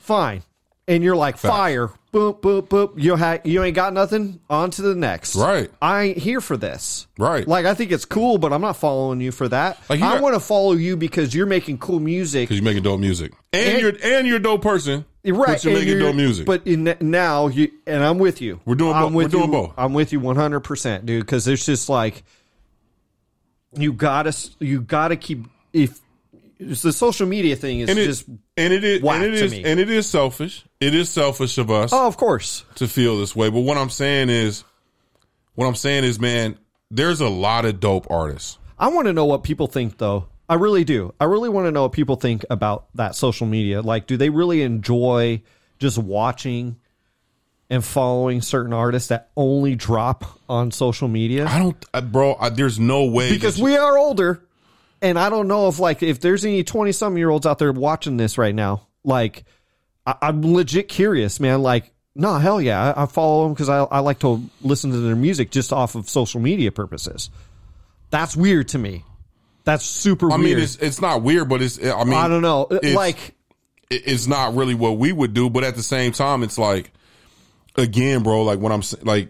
[0.00, 0.42] fine.
[0.86, 2.92] And you're like fire, boop, boop, boop.
[2.96, 4.40] You ha- you ain't got nothing.
[4.50, 5.34] On to the next.
[5.36, 5.70] Right.
[5.80, 7.06] I ain't here for this.
[7.18, 7.46] Right.
[7.48, 9.78] Like I think it's cool, but I'm not following you for that.
[9.88, 12.48] Like, you I got- want to follow you because you're making cool music.
[12.48, 13.32] Because you're making dope music.
[13.52, 15.04] And, And- you're and you're a dope person.
[15.24, 15.46] Right.
[15.46, 16.46] But you're and making dope music.
[16.46, 18.60] But in, now you and I'm with you.
[18.64, 19.74] We're doing I'm bo- with we're doing you, both.
[19.78, 21.24] I'm with you 100, percent dude.
[21.24, 22.24] Because it's just like
[23.76, 25.98] you gotta you gotta keep if
[26.70, 29.52] it's the social media thing is and it, just and it is and it is
[29.52, 29.64] me.
[29.64, 30.64] and it is selfish.
[30.80, 33.50] It is selfish of us oh of course to feel this way.
[33.50, 34.64] But what I'm saying is
[35.54, 36.58] what I'm saying is, man,
[36.90, 38.58] there's a lot of dope artists.
[38.78, 40.26] I want to know what people think, though.
[40.48, 41.14] I really do.
[41.20, 43.80] I really want to know what people think about that social media.
[43.82, 45.42] Like, do they really enjoy
[45.78, 46.76] just watching
[47.70, 51.46] and following certain artists that only drop on social media?
[51.46, 52.34] I don't, bro.
[52.38, 54.44] I, there's no way Because you- we are older,
[55.02, 57.72] and I don't know if like if there's any twenty some year olds out there
[57.72, 58.86] watching this right now.
[59.04, 59.44] Like,
[60.06, 61.60] I, I'm legit curious, man.
[61.62, 64.98] Like, no, hell yeah, I, I follow them because I, I like to listen to
[65.00, 67.30] their music just off of social media purposes.
[68.10, 69.04] That's weird to me.
[69.64, 70.40] That's super weird.
[70.40, 70.56] I weird.
[70.56, 71.78] mean, it's it's not weird, but it's.
[71.84, 72.68] I mean, I don't know.
[72.70, 73.34] it's- Like,
[73.90, 76.92] it's not really what we would do, but at the same time, it's like,
[77.76, 79.28] again, bro, like what I'm like,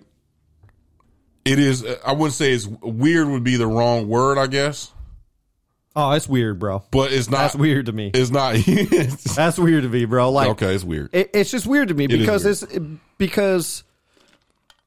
[1.44, 4.92] it is, I wouldn't say it's weird would be the wrong word, I guess,
[5.96, 6.82] oh, it's weird, bro.
[6.90, 8.10] but it's not, That's weird to me.
[8.12, 10.30] it's not, it's- That's weird to me, bro.
[10.30, 11.10] Like, okay, it's weird.
[11.14, 12.72] it, it's just weird to me because weird.
[12.72, 12.84] it's
[13.18, 13.84] because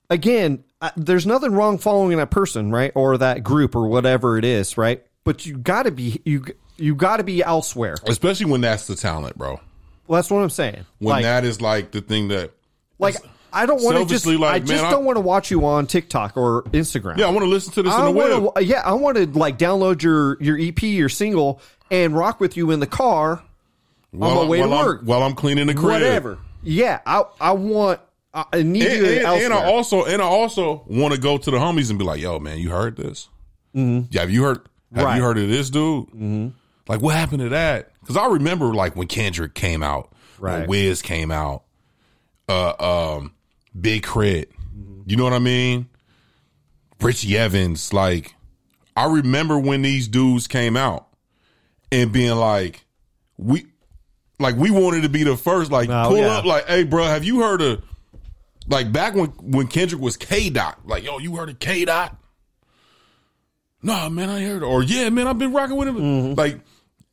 [0.09, 4.45] again, I, there's nothing wrong following that person, right, or that group or whatever it
[4.45, 5.03] is, right?
[5.23, 6.45] But you got to be you
[6.77, 7.95] you got to be elsewhere.
[8.05, 9.59] Especially when that's the talent, bro.
[10.07, 10.85] Well, that's what I'm saying.
[10.99, 12.51] When like, that is like the thing that,
[12.99, 13.15] like
[13.55, 14.25] I don't want to just.
[14.25, 17.17] like, I just man, don't want to watch you on TikTok or Instagram.
[17.17, 18.63] Yeah, I want to listen to this in I the want to.
[18.63, 22.71] Yeah, I want to like download your your EP, your single, and rock with you
[22.71, 23.41] in the car
[24.11, 25.01] while, on my way while to I'm- work.
[25.05, 25.85] while I'm cleaning the crib.
[25.85, 26.37] whatever.
[26.63, 28.01] Yeah, I I want.
[28.33, 29.53] I need And, you and- and.
[29.53, 32.37] I also and I also want to go to the homies and be like, "Yo,
[32.39, 33.29] man, you heard this?
[33.73, 34.59] Yeah, have you heard?
[34.93, 35.15] Have Right.
[35.17, 36.07] you heard of this dude?
[36.07, 36.47] Mm-hmm.
[36.87, 37.91] Like, what happened to that?
[38.01, 40.67] Because I remember like when Kendrick came out, when Right.
[40.67, 41.63] Wiz came out,
[42.47, 43.31] uh, um,
[43.79, 44.51] Big Crit.
[45.05, 45.89] You know what I mean?
[47.01, 47.93] Richie Evans.
[47.93, 48.35] Like,
[48.95, 51.07] I remember when these dudes came out
[51.91, 52.85] and being like,
[53.37, 53.67] we.
[54.37, 56.27] Like we wanted to be the first, like pull yeah.
[56.27, 57.81] up, like, hey, bro, have you heard of
[58.67, 62.17] like back when when Kendrick was K Dot, like yo, you heard of K Dot?
[63.81, 64.61] Nah, man, I heard.
[64.61, 65.95] Or yeah, man, I've been rocking with him.
[65.95, 66.33] Mm-hmm.
[66.33, 66.59] Like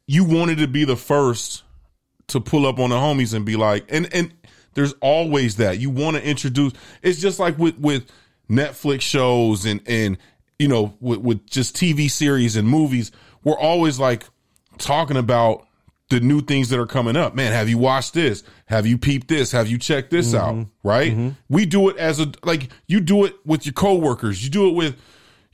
[0.09, 1.63] you wanted to be the first
[2.27, 4.33] to pull up on the homies and be like, and and
[4.75, 6.73] there's always that you want to introduce.
[7.03, 8.11] It's just like with with
[8.51, 10.19] Netflix shows and and
[10.59, 13.13] you know with with just TV series and movies.
[13.45, 14.25] We're always like
[14.79, 15.67] talking about
[16.11, 17.35] the new things that are coming up.
[17.35, 18.43] Man, have you watched this?
[18.67, 19.53] Have you peeped this?
[19.53, 20.61] Have you checked this mm-hmm.
[20.61, 20.67] out?
[20.83, 21.13] Right?
[21.13, 21.31] Mm-hmm.
[21.49, 24.45] We do it as a like you do it with your coworkers.
[24.45, 25.01] You do it with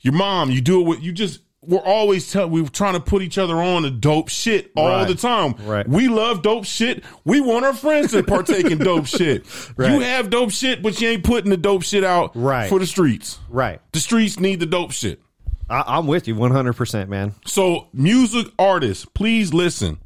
[0.01, 0.51] your mom.
[0.51, 3.55] You do it with you just we're always tell we're trying to put each other
[3.55, 5.07] on to dope shit all Right.
[5.07, 5.53] the time.
[5.65, 5.87] Right.
[5.87, 7.03] We love dope shit.
[7.23, 9.45] We want our friends to partake in dope shit.
[9.77, 9.91] Right.
[9.93, 12.67] You have dope shit, but you ain't putting the dope shit out Right.
[12.67, 13.39] for the streets.
[13.49, 13.79] right.
[13.93, 15.21] The streets need the dope shit.
[15.69, 17.33] I, I'm with you 100, percent man.
[17.45, 19.99] So, music artists, please listen.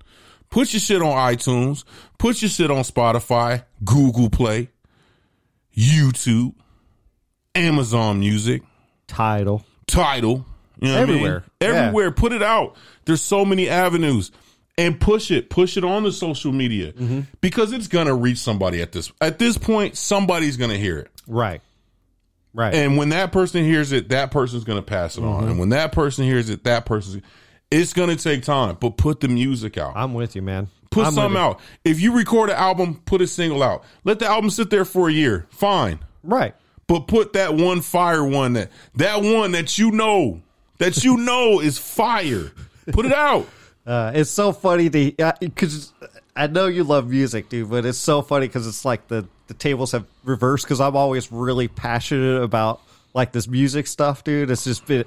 [0.50, 1.84] Put your shit on iTunes.
[2.20, 4.70] Put your shit on Spotify, Google Play,
[5.76, 6.54] YouTube,
[7.56, 8.62] Amazon Music,
[9.08, 9.64] Tidal.
[9.88, 10.46] Tidal.
[10.80, 11.16] You know what I mean?
[11.16, 11.44] Everywhere.
[11.62, 11.68] Yeah.
[11.68, 12.12] Everywhere.
[12.12, 12.76] Put it out.
[13.06, 14.32] There's so many avenues.
[14.78, 15.50] And push it.
[15.52, 16.94] Push it on the social media.
[16.94, 17.22] Mm-hmm.
[17.42, 21.12] Because it's gonna reach somebody at this at this point, somebody's gonna hear it.
[21.28, 21.62] Right.
[22.56, 22.74] Right.
[22.74, 25.30] And when that person hears it, that person's going to pass it Mm-hmm.
[25.30, 25.48] on.
[25.50, 27.24] And when that person hears it, that person's.
[27.72, 29.94] It's going to take time, but put the music out.
[29.96, 30.68] I'm with you, man.
[30.92, 31.60] put I'm something out.
[31.84, 33.84] If you record an album, put a single out.
[34.04, 35.48] Let the album sit there for a year.
[35.50, 35.98] Fine.
[36.22, 36.54] Right.
[36.86, 40.42] But put that one fire one that that one that you know
[40.80, 42.52] that you know is fire.
[42.92, 43.48] Put it out.
[43.86, 45.94] Uh, it's so funny to because
[46.36, 49.54] I know you love music, dude, but it's so funny because it's like the the
[49.54, 52.82] tables have reversed because I'm always really passionate about
[53.14, 54.50] like this music stuff, dude.
[54.50, 55.06] It's just been.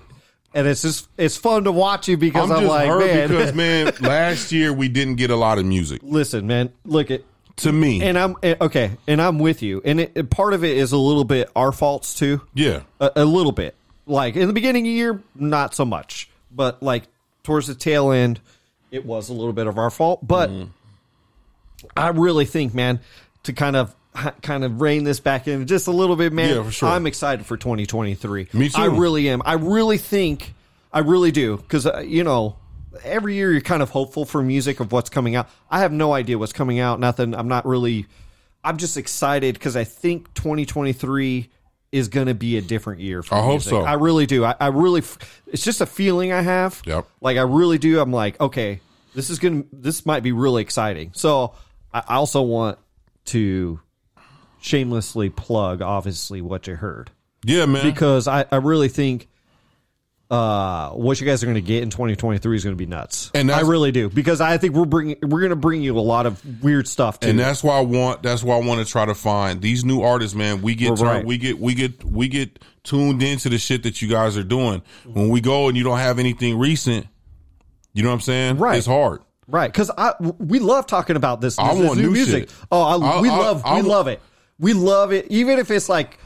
[0.55, 3.55] And it's just it's fun to watch you because I'm I'm, just like, man, because
[3.55, 6.01] man, last year we didn't get a lot of music.
[6.03, 7.23] listen, man, look at
[7.57, 8.01] To me.
[8.03, 9.83] and I'm eh, okay, and I'm with you.
[9.85, 12.41] And it- part of it is a little bit our faults too.
[12.55, 12.83] yeah.
[13.01, 13.75] a, a little bit.
[14.07, 17.05] Like in the beginning of the year, not so much, but like
[17.43, 18.41] towards the tail end,
[18.91, 20.27] it was a little bit of our fault.
[20.27, 20.71] But Mm-hmm.
[21.97, 23.01] I really think, man,
[23.45, 23.95] to kind of
[24.43, 26.57] kind of rein this back in just a little bit, man.
[26.57, 26.89] Yeah, for sure.
[26.89, 28.49] I'm excited for 2023.
[28.53, 28.81] Me too.
[28.81, 29.43] I really am.
[29.45, 30.55] I really think.
[30.93, 32.57] I really do because uh, you know.
[33.05, 35.51] Every year you're kind of hopeful for music of what's coming out.
[35.71, 36.99] I have no idea what's coming out.
[36.99, 37.35] Nothing.
[37.35, 38.07] I'm not really.
[38.65, 41.51] I'm just excited because I think 2023
[41.97, 43.23] is going to be a different year.
[43.23, 43.71] For I hope music.
[43.71, 43.81] so.
[43.83, 44.45] I really do.
[44.45, 45.01] I, I really.
[45.01, 46.83] f- It's just a feeling I have.
[46.87, 47.07] Yep.
[47.21, 48.01] Like I really do.
[48.01, 48.81] I'm like, okay,
[49.15, 49.65] this is gonna.
[49.73, 51.11] This might be really exciting.
[51.15, 51.55] So
[51.93, 52.79] I I also want
[53.27, 53.81] to
[54.61, 57.11] shamelessly plug, obviously, what you heard
[57.45, 57.85] Yeah, man.
[57.85, 59.29] because I, I really think
[60.31, 63.31] uh, what you guys are going to get in 2023 is going to be nuts.
[63.35, 66.01] And I really do because I think we're bringing we're going to bring you a
[66.01, 67.29] lot of weird stuff too.
[67.29, 68.23] and that's why I want.
[68.25, 70.63] That's why I want to try to find these new artists, man.
[70.63, 71.25] We get turned- right.
[71.25, 74.83] we get we get we get tuned into the shit that you guys are doing.
[75.05, 77.07] When we go and you don't have anything recent,
[77.93, 78.59] you know what I'm saying?
[78.59, 78.79] Right.
[78.79, 79.23] It's hard.
[79.49, 81.57] Right, because I we love talking about this.
[81.57, 82.49] I this want new new music.
[82.51, 82.55] shit.
[82.73, 84.21] Oh, I, I- we I- love I we love it.
[84.59, 86.19] We love it, even if it's like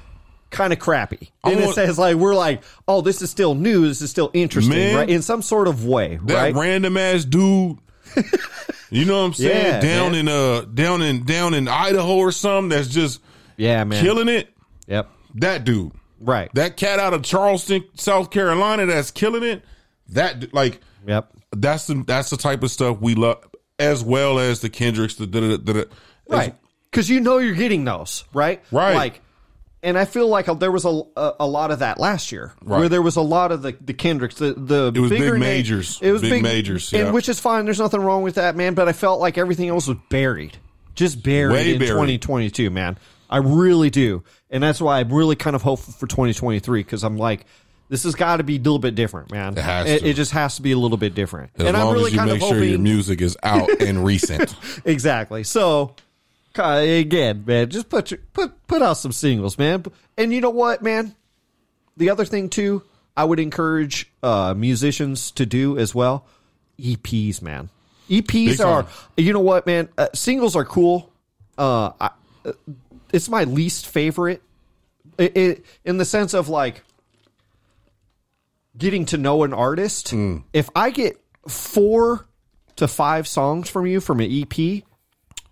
[0.51, 1.31] kind of crappy.
[1.45, 3.87] And it says like we're like, oh, this is still new.
[3.89, 4.97] This is still interesting, Man.
[4.97, 5.09] right?
[5.09, 6.55] In some sort of way, That right?
[6.55, 7.79] random ass dude.
[8.91, 9.67] you know what I'm saying?
[9.67, 10.21] Yeah, down man.
[10.21, 13.21] in uh down in down in Idaho or something that's just
[13.57, 14.03] yeah, man.
[14.03, 14.49] killing it.
[14.89, 15.09] Yep.
[15.37, 15.93] That dude.
[16.21, 16.51] Right.
[16.55, 19.65] That cat out of Charleston, South Carolina that's killing it.
[20.09, 21.31] That like yep.
[21.53, 25.27] that's the that's the type of stuff we love, as well as the Kendricks, the
[25.27, 25.85] da, da, da, da,
[26.29, 26.55] Right.
[26.91, 28.63] Because you know you're getting those, right?
[28.73, 28.95] Right.
[28.95, 29.23] Like,
[29.83, 32.89] and I feel like there was a, a, a lot of that last year, where
[32.89, 35.41] there was a lot of the, the Kendricks, the the It was bigger big name-
[35.41, 35.99] majors.
[36.03, 37.65] It was Big big majors, and which is fine.
[37.65, 38.75] There's nothing wrong with that, man.
[38.75, 40.57] But I felt like everything else was buried,
[40.95, 41.89] just buried Way in buried.
[42.23, 42.99] 2022, man.
[43.29, 47.17] I really do, and that's why I'm really kind of hopeful for 2023 because I'm
[47.17, 47.47] like.
[47.89, 49.59] This has got to be a little bit different, man.
[49.59, 50.09] It has It, to.
[50.11, 51.51] it just has to be a little bit different.
[51.59, 53.37] As and long I'm really as you kind make of sure hoping your music is
[53.43, 54.55] out and recent.
[54.85, 55.43] exactly.
[55.43, 55.97] So
[56.57, 59.85] again, man, just put your, put put out some singles, man.
[60.17, 61.15] And you know what, man?
[61.97, 62.83] The other thing too,
[63.17, 66.27] I would encourage uh, musicians to do as well.
[66.79, 67.69] EPs, man.
[68.09, 68.67] EPs time.
[68.67, 68.87] are,
[69.17, 69.89] you know what, man?
[69.97, 71.13] Uh, singles are cool.
[71.57, 72.11] Uh, I,
[72.45, 72.53] uh,
[73.13, 74.43] it's my least favorite.
[75.19, 76.83] It, it, in the sense of like
[78.77, 80.13] getting to know an artist.
[80.53, 82.27] If I get four
[82.77, 84.83] to five songs from you from an EP,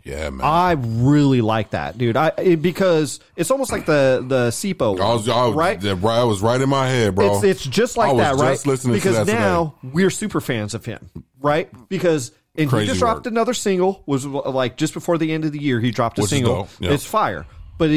[0.05, 0.41] Yeah, man.
[0.47, 2.17] I really like that, dude.
[2.17, 5.83] I it, because it's almost like the the SIPO, I was, I was, right?
[5.83, 7.37] right- I was right in my head, bro.
[7.37, 8.53] It's it's just like that, right?
[8.53, 9.39] just listening to because that today.
[9.39, 11.71] now we're super fans of him, right?
[11.89, 13.33] Because and Crazy he just dropped work.
[13.33, 14.03] another single.
[14.07, 16.69] Was like just before the end of the year, he dropped a Which single.
[16.81, 16.93] yeah.
[16.93, 17.45] It's fire,
[17.77, 17.91] but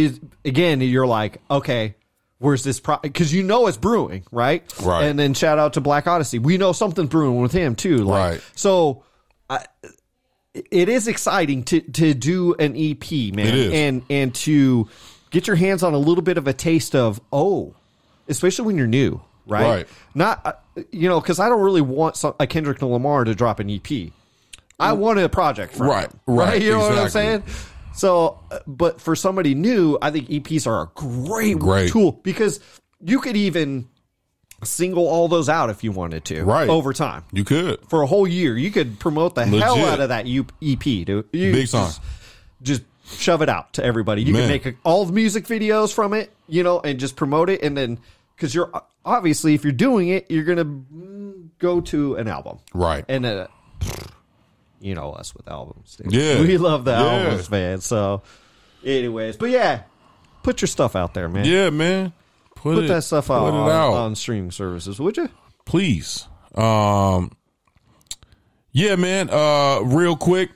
[0.44, 1.96] again, you're like, okay.
[2.40, 2.80] Where's this?
[2.80, 4.64] Because you know it's brewing, right?
[4.82, 5.04] Right.
[5.04, 6.40] And then shout out to Black Odyssey.
[6.40, 7.98] We know something's brewing with him too.
[7.98, 8.42] Like, Right.
[8.56, 9.04] So,
[9.48, 9.64] I,
[10.54, 14.88] it is exciting to to do an EP, man, and and to
[15.30, 17.74] get your hands on a little bit of a taste of oh,
[18.28, 19.68] especially when you're new, right?
[19.68, 19.88] Right.
[20.14, 20.54] Not uh,
[20.92, 24.12] you know because I don't really want some, a Kendrick Lamar to drop an EP.
[24.80, 27.44] I wanted a project, Right, him, right, You know what I'm saying?
[27.94, 31.92] So, uh, but for somebody new, I think EPs are a great, Great.
[31.92, 32.60] tool because
[33.00, 33.88] you could even
[34.64, 36.70] single all those out if you wanted to, Right.
[36.70, 37.80] Over time, you could.
[37.90, 41.28] for a whole year, you could promote the hell out of that EP, dude.
[41.32, 41.86] You Big time.
[41.88, 42.02] Just,
[42.62, 42.84] just
[43.22, 44.22] shove it out to everybody.
[44.24, 44.44] You Man.
[44.44, 47.62] can make a, all the music videos from it, you know, and just promote it.
[47.64, 48.00] And then,
[48.36, 48.72] because you're
[49.04, 53.04] obviously, if you're doing it, you're gonna mm, go to an album, Right.
[53.08, 53.48] And uh,
[54.80, 56.12] you know us with albums, dude.
[56.14, 56.42] Yeah.
[56.42, 57.04] we love the Yeah.
[57.24, 57.82] albums, man.
[57.82, 58.22] So,
[58.84, 59.84] anyways, but yeah,
[60.44, 61.46] put your stuff out there, man.
[61.46, 62.14] Yeah, man.
[62.62, 63.94] Put, Put it, that stuff put out it on, out.
[63.94, 65.30] on streaming services, would you?
[65.66, 66.28] please.
[66.54, 67.32] Um,
[68.72, 69.30] yeah, man.
[69.32, 70.52] Uh, real quick,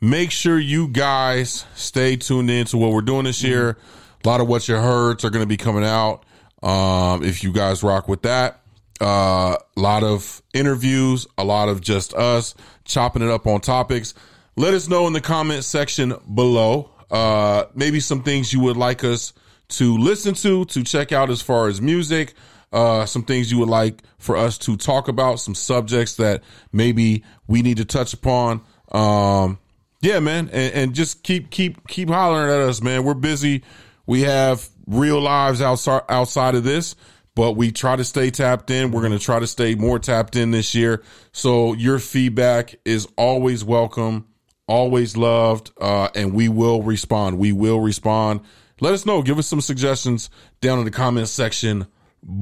[0.00, 3.78] make sure you guys stay tuned in to what we're doing this year.
[4.24, 6.24] A lot of what you heard are going to be coming out.
[6.62, 8.60] Um, if you guys rock with that,
[9.00, 14.14] uh, a lot of interviews, a lot of just us chopping it up on topics.
[14.56, 16.90] Let us know in the comment section below.
[17.10, 19.34] Uh, maybe some things you would like us
[19.68, 22.34] to listen to, to check out as far as music
[22.74, 27.22] uh, some things you would like for us to talk about, some subjects that maybe
[27.46, 28.62] we need to touch upon.
[28.90, 29.58] Um,
[30.00, 33.04] yeah, man, and, and just keep keep keep hollering at us, man.
[33.04, 33.62] We're busy.
[34.06, 36.96] We have real lives outside outside of this,
[37.36, 38.90] but we try to stay tapped in.
[38.90, 41.04] We're going to try to stay more tapped in this year.
[41.30, 44.26] So your feedback is always welcome,
[44.66, 47.38] always loved, uh, and we will respond.
[47.38, 48.40] We will respond.
[48.80, 49.22] Let us know.
[49.22, 51.86] Give us some suggestions down in the comment section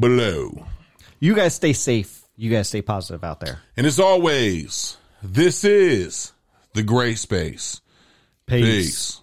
[0.00, 0.66] below.
[1.20, 2.22] You guys stay safe.
[2.36, 3.60] You guys stay positive out there.
[3.76, 6.32] And as always, this is
[6.74, 7.80] the gray space.
[8.46, 8.64] Peace.
[8.64, 9.21] Peace.